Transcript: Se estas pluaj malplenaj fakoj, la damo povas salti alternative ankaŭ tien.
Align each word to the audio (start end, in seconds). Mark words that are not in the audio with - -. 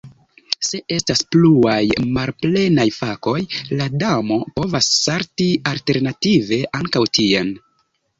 Se 0.67 0.77
estas 0.95 1.19
pluaj 1.33 1.81
malplenaj 2.15 2.85
fakoj, 2.95 3.35
la 3.81 3.87
damo 4.05 4.39
povas 4.55 4.89
salti 5.03 5.47
alternative 5.73 6.59
ankaŭ 6.81 7.05
tien. 7.19 7.53